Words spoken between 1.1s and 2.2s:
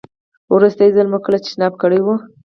مو کله تشناب کړی و؟